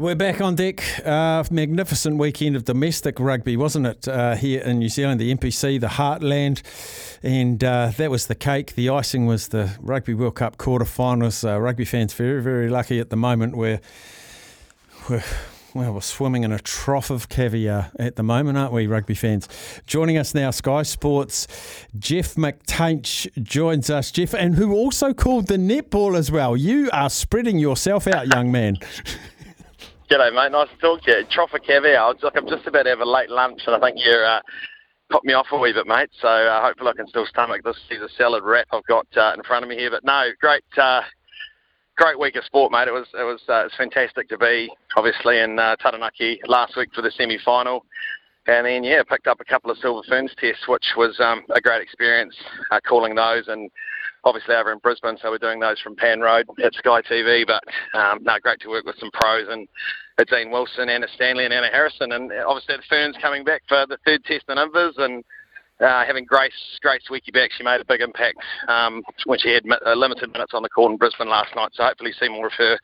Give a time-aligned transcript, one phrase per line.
[0.00, 1.04] We're back on deck.
[1.04, 4.06] Uh, magnificent weekend of domestic rugby, wasn't it?
[4.06, 6.62] Uh, here in New Zealand, the NPC, the Heartland,
[7.20, 8.76] and uh, that was the cake.
[8.76, 11.44] The icing was the Rugby World Cup quarterfinals.
[11.44, 13.56] Uh, rugby fans very, very lucky at the moment.
[13.56, 13.80] We're,
[15.10, 15.24] we're
[15.74, 19.48] well, we're swimming in a trough of caviar at the moment, aren't we, rugby fans?
[19.88, 21.48] Joining us now, Sky Sports,
[21.98, 24.12] Jeff McTainsh joins us.
[24.12, 26.56] Jeff, and who also called the netball as well.
[26.56, 28.76] You are spreading yourself out, young man.
[30.10, 30.52] G'day, mate.
[30.52, 31.18] Nice to talk to you.
[31.18, 32.14] Of caviar.
[32.22, 34.40] Like, I'm just about to have a late lunch, and I think you're uh,
[35.10, 36.08] put me off a wee bit, mate.
[36.22, 39.42] So uh, hopefully I can still stomach this Caesar salad wrap I've got uh, in
[39.42, 39.90] front of me here.
[39.90, 41.02] But no, great, uh,
[41.98, 42.88] great week of sport, mate.
[42.88, 46.74] It was it was uh, it was fantastic to be obviously in uh, Taranaki last
[46.74, 47.84] week for the semi-final.
[48.46, 51.60] And then, yeah, picked up a couple of Silver Ferns tests, which was um, a
[51.60, 52.34] great experience
[52.70, 53.48] uh, calling those.
[53.48, 53.70] And
[54.24, 57.46] obviously over in Brisbane, so we're doing those from Pan Road at Sky TV.
[57.46, 57.62] But
[57.98, 59.68] um, no, great to work with some pros and
[60.24, 63.98] Dean Wilson, Anna Stanley, and Anna Harrison, and obviously the Ferns coming back for the
[64.04, 65.24] third test in Invis and.
[65.80, 66.50] Uh, having Grace
[66.82, 70.50] Grace Nweke back, she made a big impact um, when she had uh, limited minutes
[70.52, 71.68] on the court in Brisbane last night.
[71.72, 72.76] So hopefully see more of her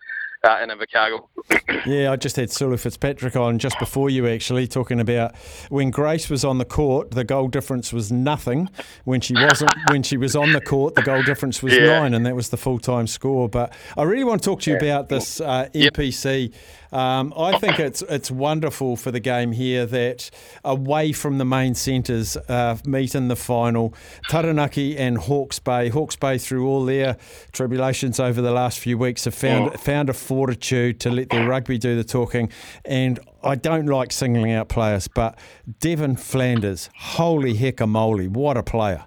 [0.45, 1.27] uh, in Invercargill.
[1.87, 5.35] yeah, I just had Sulu Fitzpatrick on just before you actually talking about
[5.69, 8.69] when Grace was on the court, the goal difference was nothing.
[9.05, 12.01] When she wasn't, when she was on the court, the goal difference was yeah.
[12.01, 13.49] nine, and that was the full time score.
[13.49, 14.85] But I really want to talk to you yeah.
[14.85, 16.53] about this uh, NPC.
[16.53, 16.55] Yep
[16.95, 20.31] um, I think it's it's wonderful for the game here that
[20.65, 23.93] away from the main centres uh, meet in the final.
[24.31, 25.89] Taranaki and Hawke's Bay.
[25.89, 27.17] Hawke's Bay, through all their
[27.51, 29.81] tribulations over the last few weeks, have found mm.
[29.81, 32.51] found a fortitude to let their rugby do the talking.
[32.85, 35.39] And I don't like singling out players, but
[35.79, 39.05] Devan Flanders, holy heck a moly, what a player!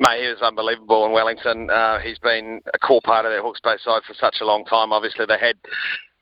[0.00, 1.70] Mate, he was unbelievable in Wellington.
[1.70, 4.64] Uh, he's been a core part of their Hawke's Bay side for such a long
[4.64, 4.92] time.
[4.92, 5.56] Obviously, they had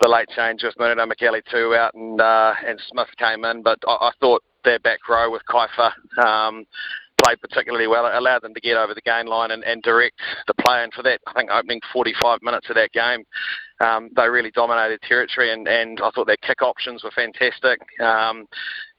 [0.00, 3.92] the late change with Marino Mikaele-Tu'u out and uh, and Smith came in, but I,
[3.92, 5.92] I thought their back row with Kaifa
[6.24, 6.64] um,
[7.22, 8.06] played particularly well.
[8.06, 10.82] It allowed them to get over the gain line and, and direct the play.
[10.82, 13.24] And for that, I think opening 45 minutes of that game,
[13.80, 15.52] um, they really dominated territory.
[15.52, 17.80] And, and I thought their kick options were fantastic.
[18.00, 18.46] Um,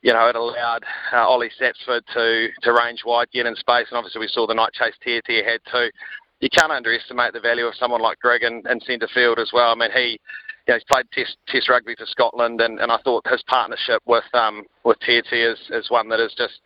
[0.01, 0.83] you know, it allowed
[1.13, 4.53] uh, Ollie Sapsford to, to range wide, get in space, and obviously we saw the
[4.53, 5.89] night chase Tier Tier had too.
[6.39, 9.71] You can't underestimate the value of someone like Greg in, in centre field as well.
[9.71, 10.19] I mean, he
[10.67, 14.01] you know, he's played test test rugby for Scotland, and, and I thought his partnership
[14.05, 16.59] with um with TT is, is one that is just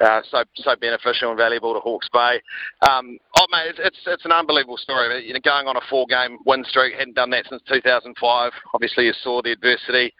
[0.00, 2.40] uh, so so beneficial and valuable to Hawke's Bay.
[2.88, 5.26] Um, oh mate, it's, it's, it's an unbelievable story.
[5.26, 8.52] You know, going on a four game win streak, hadn't done that since 2005.
[8.74, 10.12] Obviously, you saw the adversity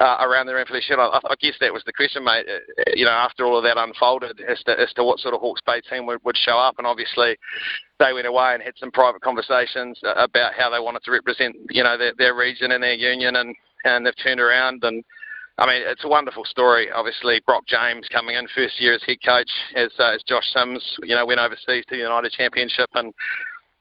[0.00, 1.00] uh, around the Ranfurly Shield.
[1.00, 2.46] I, I, guess that was the question, mate.
[2.48, 5.40] Uh, you know, after all of that unfolded, as to, as to what sort of
[5.40, 7.36] Hawke's Bay team would, would show up, and obviously
[7.98, 11.82] they went away and had some private conversations about how they wanted to represent, you
[11.82, 13.54] know, their, their region and their union, and
[13.84, 15.04] and they've turned around and.
[15.56, 16.90] I mean, it's a wonderful story.
[16.90, 20.82] Obviously, Brock James coming in first year as head coach, as, uh, as Josh Sims,
[21.04, 23.14] you know, went overseas to the United Championship, and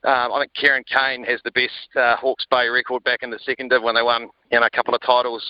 [0.05, 3.39] um, I think Kieran Keane has the best uh, Hawke's Bay record back in the
[3.39, 5.41] second div when they won you know, a couple of titles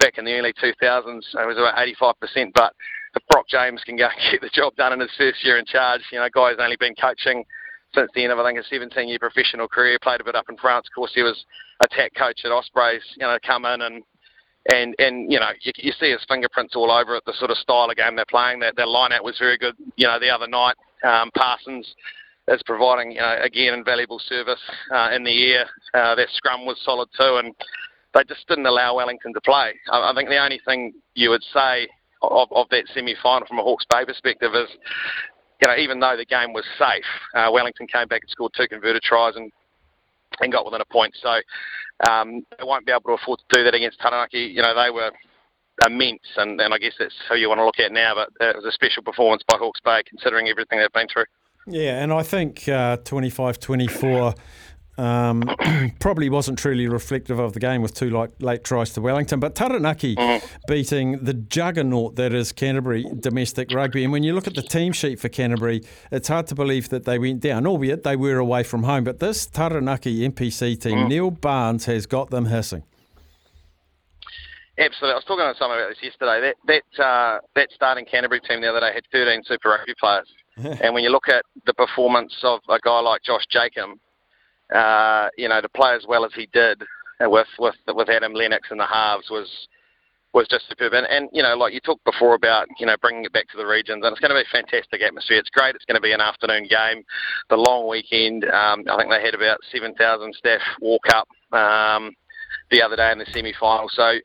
[0.00, 0.74] back in the early 2000s.
[0.80, 2.52] It was about 85%.
[2.54, 2.72] But
[3.14, 5.66] if Brock James can go and get the job done in his first year in
[5.66, 7.44] charge, you know, guy's only been coaching
[7.94, 9.98] since the end of I think his 17 year professional career.
[10.02, 10.86] Played a bit up in France.
[10.88, 11.44] Of course, he was
[11.80, 13.02] attack coach at Ospreys.
[13.16, 14.02] You know, come in and
[14.68, 17.24] and and you know you, you see his fingerprints all over it.
[17.26, 18.60] The sort of style of game they're playing.
[18.60, 19.74] That their line out was very good.
[19.96, 21.94] You know, the other night um, Parsons
[22.48, 24.60] is providing, you know, again, invaluable service
[24.92, 25.66] uh, in the air.
[25.94, 27.54] Uh, their scrum was solid too, and
[28.14, 29.72] they just didn't allow Wellington to play.
[29.90, 31.88] I, I think the only thing you would say
[32.22, 34.68] of, of that semi-final from a Hawke's Bay perspective is,
[35.60, 38.66] you know, even though the game was safe, uh, Wellington came back and scored two
[38.68, 39.52] converted tries and
[40.40, 41.14] and got within a point.
[41.20, 41.40] So
[42.10, 44.40] um, they won't be able to afford to do that against Taranaki.
[44.40, 45.10] You know, they were
[45.86, 48.14] immense, and, and I guess that's who you want to look at now.
[48.14, 51.26] But it was a special performance by Hawke's Bay, considering everything they've been through.
[51.66, 54.34] Yeah, and I think uh, 25 24
[54.98, 55.42] um,
[56.00, 59.40] probably wasn't truly reflective of the game with two late, late tries to Wellington.
[59.40, 60.46] But Taranaki mm-hmm.
[60.66, 64.04] beating the juggernaut that is Canterbury domestic rugby.
[64.04, 67.04] And when you look at the team sheet for Canterbury, it's hard to believe that
[67.04, 69.04] they went down, albeit they were away from home.
[69.04, 71.08] But this Taranaki NPC team, mm.
[71.08, 72.82] Neil Barnes has got them hissing.
[74.78, 75.12] Absolutely.
[75.12, 76.40] I was talking to someone about this yesterday.
[76.40, 80.28] That that uh, that starting Canterbury team the other day had 13 Super Rugby players.
[80.82, 83.98] and when you look at the performance of a guy like Josh Jacob,
[84.74, 86.82] uh, you know, to play as well as he did
[87.20, 89.68] with with with Adam Lennox in the halves was
[90.34, 90.92] was just superb.
[90.92, 93.56] And, and you know, like you talked before about you know bringing it back to
[93.56, 95.38] the regions, and it's going to be a fantastic atmosphere.
[95.38, 95.74] It's great.
[95.74, 97.02] It's going to be an afternoon game,
[97.48, 98.44] the long weekend.
[98.44, 101.28] Um, I think they had about seven thousand staff walk up.
[101.52, 102.12] Um,
[102.70, 103.88] the other day in the semi-final.
[103.90, 104.18] So,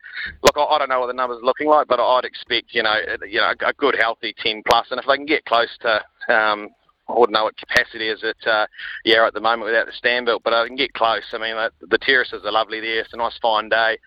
[0.43, 2.95] look, I, don't know what the numbers are looking like, but I'd expect you know
[3.27, 6.69] you know a good healthy 10 plus, and if they can get close to um,
[7.09, 8.65] I wouldn't know what capacity is at uh,
[9.03, 11.23] yeah at the moment without the stand built, but I can get close.
[11.33, 13.01] I mean, the, the terraces are lovely there.
[13.01, 13.97] It's a nice fine day.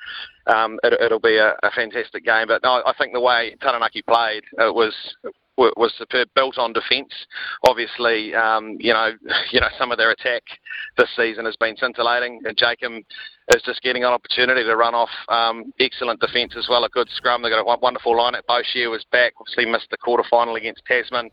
[0.46, 2.46] Um, it, will be a, a, fantastic game.
[2.46, 4.94] But no, I think the way Taranaki played, it was
[5.56, 7.12] was superb, built on defence.
[7.68, 9.12] Obviously, um, you know,
[9.50, 10.42] you know some of their attack
[10.96, 12.40] this season has been scintillating.
[12.44, 12.92] And Jacob
[13.54, 16.84] is just getting an opportunity to run off um, excellent defence as well.
[16.84, 17.42] A good scrum.
[17.42, 18.34] They've got a wonderful line.
[18.34, 19.34] At Boshier was back.
[19.40, 21.30] Obviously missed the quarter final against Tasman.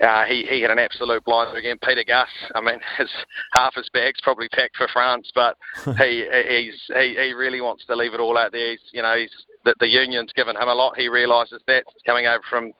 [0.00, 1.78] Uh, he, he had an absolute blinder again.
[1.82, 3.10] Pita Gus, I mean, his
[3.52, 5.56] half his bag's probably packed for France, but
[5.98, 8.72] he he's he, he really wants to leave it all out there.
[8.72, 9.32] He's you know he's
[9.64, 10.98] the, the union's given him a lot.
[10.98, 12.72] He realises that coming over from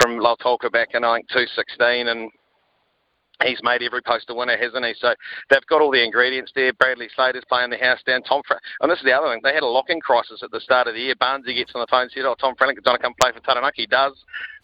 [0.00, 2.30] from Lautoka back in I think 216 and
[3.44, 4.94] he's made every post a winner, hasn't he?
[4.98, 5.14] So
[5.50, 6.72] they've got all the ingredients there.
[6.72, 8.22] Bradley Slater's playing the house down.
[8.22, 9.40] Tom, Fra- and this is the other thing.
[9.42, 11.14] They had a locking crisis at the start of the year.
[11.14, 13.40] Barnesy gets on the phone and said, "Oh, Tom Franklin, going to come play for
[13.40, 14.14] Taranaki." He does.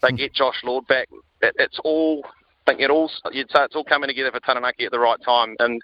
[0.01, 0.15] They hmm.
[0.15, 1.07] get Josh Lord back.
[1.41, 2.23] It, it's all.
[2.65, 3.11] I think it all.
[3.31, 5.55] You'd say it's all coming together for Taranaki at the right time.
[5.59, 5.81] And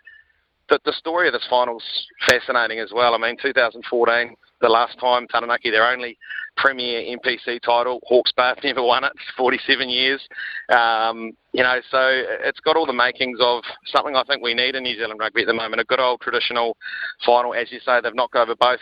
[0.70, 1.84] the, the story of this final's
[2.28, 3.14] fascinating as well.
[3.14, 6.18] I mean, 2014 the last time Taranaki, their only
[6.58, 8.00] premier NPC title.
[8.06, 10.22] Hawke's Bay have never won it, 47 years.
[10.70, 14.76] Um, you know, so it's got all the makings of something I think we need
[14.76, 15.82] in New Zealand rugby at the moment.
[15.82, 16.78] A good old traditional
[17.26, 18.80] final, as you say, they've knocked over both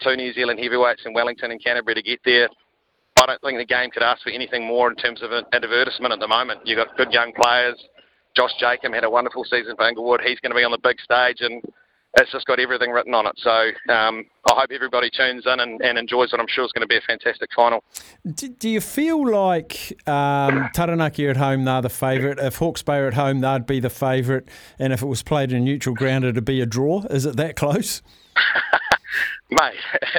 [0.00, 2.48] two New Zealand heavyweights in Wellington and Canterbury to get there.
[3.20, 6.12] I don't think the game could ask for anything more in terms of an advertisement
[6.12, 6.60] at the moment.
[6.64, 7.76] You've got good young players.
[8.36, 10.20] Josh Jacob had a wonderful season for Inglewood.
[10.24, 11.60] He's going to be on the big stage, and
[12.16, 13.34] it's just got everything written on it.
[13.36, 13.50] So
[13.92, 16.88] um, I hope everybody tunes in and, and, enjoys what I'm sure is going to
[16.88, 17.84] be a fantastic final.
[18.34, 22.38] Do, do you feel like um, Taranaki at home, they're the favourite?
[22.38, 24.44] If Hawke's Bay are at home, they'd be the favourite.
[24.78, 27.02] And if it was played in neutral ground, it'd be a draw.
[27.10, 28.02] Is it that close?
[29.50, 29.74] Mate,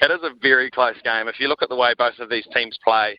[0.00, 1.28] it is a very close game.
[1.28, 3.18] If you look at the way both of these teams play,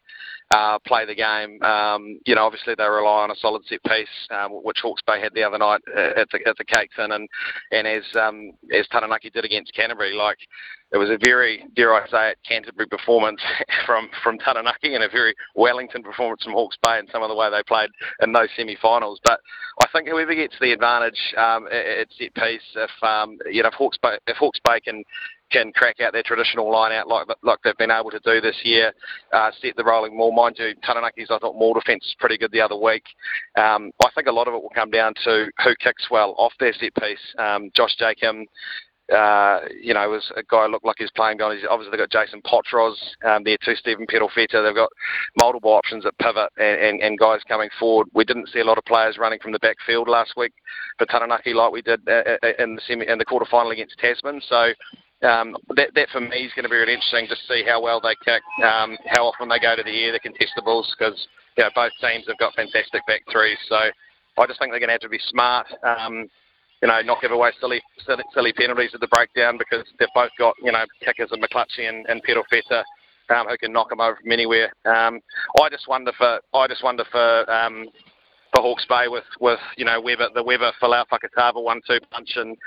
[0.53, 4.07] uh, play the game, um, you know, obviously they rely on a solid set piece,
[4.31, 7.27] um, which Hawke's Bay had the other night at the, at the Cake Tin, and
[7.71, 10.37] and as um, as Taranaki did against Canterbury, like
[10.91, 13.39] it was a very, dare I say it, Canterbury performance
[13.85, 17.35] from from Taranaki and a very Wellington performance from Hawke's Bay and some of the
[17.35, 17.89] way they played
[18.21, 19.19] in those semi-finals.
[19.23, 19.39] But
[19.81, 23.75] I think whoever gets the advantage um, at set piece, if um, you know, if
[23.75, 25.03] Hawke's Bay, if Hawke's Bay can
[25.51, 28.59] can crack out their traditional line out like like they've been able to do this
[28.63, 28.93] year,
[29.33, 30.31] uh, set the rolling maul.
[30.31, 33.03] Mind you, Taranaki's I thought maul defence was pretty good the other week.
[33.57, 36.53] Um, I think a lot of it will come down to who kicks well off
[36.59, 37.19] their set piece.
[37.37, 38.35] Um, Josh Jacob,
[39.13, 41.55] uh, you know, was a guy who looked like he's playing God.
[41.55, 42.95] He's obviously they've got Jason Potros
[43.25, 44.63] um, there too, Stephen Perofeta.
[44.63, 44.89] They've got
[45.39, 48.07] multiple options at pivot and, and, and, guys coming forward.
[48.13, 50.53] We didn't see a lot of players running from the backfield last week
[50.97, 53.97] for Taranaki like we did uh, uh in the semi in the quarter final against
[53.97, 54.41] Tasman.
[54.47, 54.71] So
[55.23, 58.01] um, that, that for me is going to be really interesting to see how well
[58.01, 61.27] they kick, um, how often they go to the air, the contestables, because
[61.57, 63.57] you know, both teams have got fantastic back threes.
[63.67, 65.67] So I just think they're going to have to be smart.
[65.83, 66.29] Um,
[66.81, 70.31] you know, not give away silly, silly, silly penalties at the breakdown because they've both
[70.39, 72.83] got you know kickers in McClutchie and, and Perofeta.
[73.29, 74.73] Um, who can knock them over from anywhere?
[74.83, 75.21] Um,
[75.61, 77.85] I just wonder for I just wonder for um,
[78.53, 82.31] for Hawke's Bay with with you know Weber the Weber Folau Fakatava one two punch
[82.35, 82.57] and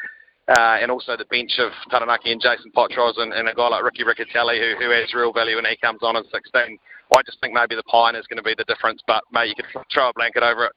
[0.48, 3.82] uh, and also the bench of Taranaki and Jason Potros and, and a guy like
[3.82, 6.78] Ricky Riccitelli who, who has real value when he comes on in 16.
[7.16, 9.54] I just think maybe the pine is going to be the difference, but mate, you
[9.54, 10.72] could throw a blanket over it.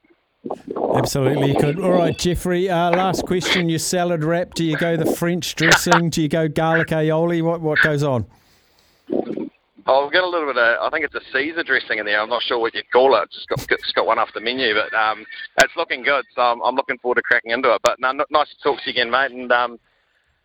[0.94, 1.80] Absolutely, you could.
[1.80, 2.70] All right, Jeffrey.
[2.70, 4.54] Uh, last question: Your salad wrap?
[4.54, 6.10] Do you go the French dressing?
[6.10, 7.42] Do you go garlic aioli?
[7.42, 8.24] What what goes on?
[9.90, 12.20] Oh, we've got a little bit of, I think it's a Caesar dressing in there.
[12.20, 13.22] I'm not sure what you'd call it.
[13.32, 15.24] It's got, it's got one off the menu, but um,
[15.62, 16.26] it's looking good.
[16.34, 17.80] So I'm, I'm looking forward to cracking into it.
[17.82, 19.80] But no, nice to talk to you again, mate, and um,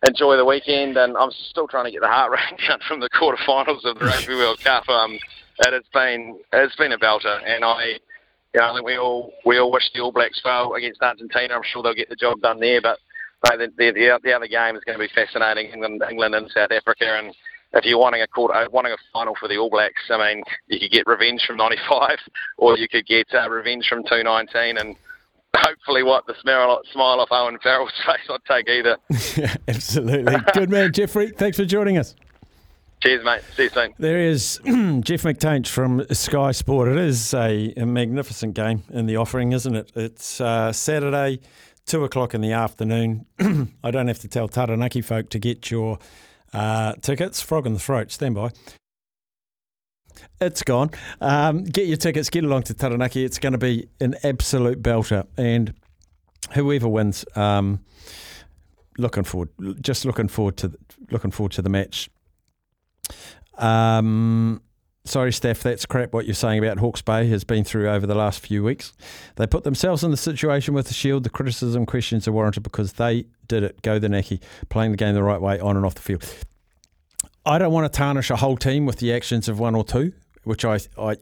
[0.06, 0.96] enjoy the weekend.
[0.96, 4.06] And I'm still trying to get the heart rate down from the quarterfinals of the
[4.06, 4.88] Rugby World Cup.
[4.88, 5.18] Um,
[5.58, 7.84] it has been it's been a belter, and I,
[8.54, 11.52] you know, I think we all we all wish the All Blacks well against Argentina.
[11.52, 12.98] I'm sure they'll get the job done there, but.
[13.44, 13.92] the, the,
[14.24, 15.70] the other game is going to be fascinating.
[15.70, 17.34] England, England and South Africa, and
[17.74, 20.42] if you're wanting a quarter, uh, wanting a final for the All Blacks, I mean,
[20.68, 22.18] you could get revenge from '95,
[22.58, 24.96] or you could get uh, revenge from 219, and
[25.56, 28.18] hopefully, what the smile, smile off Owen Farrell's face.
[28.30, 28.96] I'd take either.
[29.36, 30.36] yeah, absolutely.
[30.52, 31.30] Good man, Jeffrey.
[31.30, 32.14] Thanks for joining us.
[33.00, 33.42] Cheers, mate.
[33.54, 33.94] See you soon.
[33.98, 36.88] There is Jeff McTainsh from Sky Sport.
[36.88, 39.92] It is a, a, magnificent game in the offering, isn't it?
[39.94, 41.40] It's uh, Saturday,
[41.84, 43.26] two o'clock in the afternoon.
[43.84, 45.98] I don't have to tell Taranaki folk to get your
[46.54, 48.50] uh, tickets, Frog in the Throat, stand by.
[50.40, 50.90] It's gone.
[51.20, 53.24] Um, get your tickets, get along to Taranaki.
[53.24, 55.26] It's going to be an absolute belter.
[55.36, 55.74] And
[56.52, 57.80] whoever wins, um,
[58.96, 59.48] looking forward,
[59.80, 60.72] just looking forward to
[61.10, 62.08] looking forward to the match.
[63.58, 64.62] Um,
[65.04, 66.12] sorry, Steph, that's crap.
[66.12, 68.92] What you're saying about Hawke's Bay has been through over the last few weeks.
[69.36, 71.24] They put themselves in the situation with the Shield.
[71.24, 73.82] The criticism questions are warranted because they did it.
[73.82, 76.24] Go the Naki, playing the game the right way on and off the field.
[77.46, 80.12] I don't want to tarnish a whole team with the actions of one or two,
[80.44, 81.16] which I I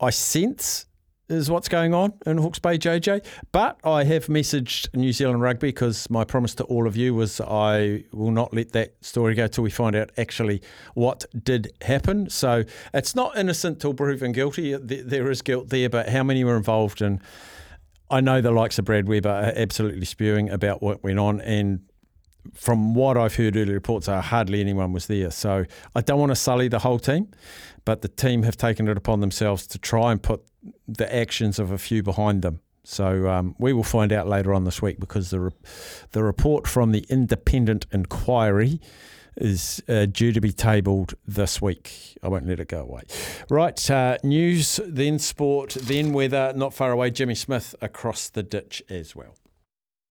[0.00, 0.86] I sense
[1.28, 3.24] is what's going on in Hawke's Bay, JJ.
[3.52, 7.40] But I have messaged New Zealand Rugby because my promise to all of you was
[7.40, 10.60] I will not let that story go till we find out actually
[10.94, 12.28] what did happen.
[12.28, 14.74] So it's not innocent till proven guilty.
[14.74, 17.00] There is guilt there, but how many were involved?
[17.00, 17.20] And
[18.10, 21.40] I know the likes of Brad Weber are absolutely spewing about what went on.
[21.40, 21.80] And
[22.52, 25.30] from what I've heard early reports are hardly anyone was there.
[25.30, 25.64] So
[25.94, 27.28] I don't want to sully the whole team,
[27.86, 30.44] but the team have taken it upon themselves to try and put
[30.86, 32.60] the actions of a few behind them.
[32.84, 35.50] So um, we will find out later on this week because the re-
[36.12, 38.80] the report from the independent inquiry
[39.36, 42.18] is uh, due to be tabled this week.
[42.22, 43.02] I won't let it go away.
[43.48, 46.52] Right, uh, news, then sport, then weather.
[46.54, 49.34] Not far away, Jimmy Smith across the ditch as well.